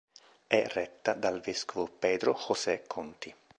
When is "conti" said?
2.87-3.35